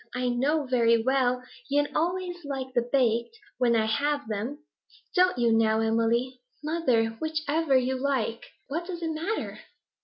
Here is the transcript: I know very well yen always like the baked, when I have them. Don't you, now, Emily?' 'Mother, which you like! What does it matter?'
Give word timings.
I 0.15 0.29
know 0.29 0.65
very 0.65 0.99
well 1.03 1.43
yen 1.69 1.95
always 1.95 2.43
like 2.43 2.73
the 2.73 2.89
baked, 2.91 3.37
when 3.59 3.75
I 3.75 3.85
have 3.85 4.27
them. 4.27 4.63
Don't 5.15 5.37
you, 5.37 5.53
now, 5.53 5.79
Emily?' 5.79 6.41
'Mother, 6.63 7.09
which 7.19 7.47
you 7.47 7.99
like! 7.99 8.47
What 8.67 8.87
does 8.87 9.03
it 9.03 9.09
matter?' 9.11 9.59